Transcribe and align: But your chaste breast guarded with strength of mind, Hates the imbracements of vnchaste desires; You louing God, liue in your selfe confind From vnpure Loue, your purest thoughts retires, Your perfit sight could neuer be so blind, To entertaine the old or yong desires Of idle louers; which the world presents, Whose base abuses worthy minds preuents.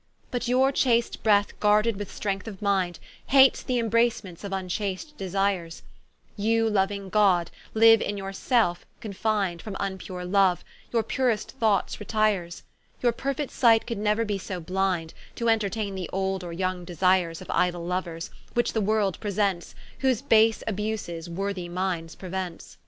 But 0.31 0.47
your 0.47 0.71
chaste 0.71 1.21
breast 1.21 1.59
guarded 1.59 1.97
with 1.97 2.11
strength 2.11 2.47
of 2.47 2.59
mind, 2.59 2.97
Hates 3.27 3.61
the 3.61 3.77
imbracements 3.77 4.43
of 4.43 4.51
vnchaste 4.51 5.15
desires; 5.15 5.83
You 6.35 6.67
louing 6.71 7.11
God, 7.11 7.51
liue 7.75 8.01
in 8.01 8.17
your 8.17 8.33
selfe 8.33 8.83
confind 8.99 9.61
From 9.61 9.75
vnpure 9.75 10.25
Loue, 10.27 10.57
your 10.91 11.03
purest 11.03 11.51
thoughts 11.51 11.99
retires, 11.99 12.63
Your 13.03 13.11
perfit 13.11 13.51
sight 13.51 13.85
could 13.85 13.99
neuer 13.99 14.25
be 14.25 14.39
so 14.39 14.59
blind, 14.59 15.13
To 15.35 15.49
entertaine 15.49 15.93
the 15.93 16.09
old 16.11 16.43
or 16.43 16.51
yong 16.51 16.83
desires 16.83 17.39
Of 17.39 17.51
idle 17.51 17.85
louers; 17.87 18.31
which 18.55 18.73
the 18.73 18.81
world 18.81 19.19
presents, 19.19 19.75
Whose 19.99 20.23
base 20.23 20.63
abuses 20.65 21.29
worthy 21.29 21.69
minds 21.69 22.15
preuents. 22.15 22.77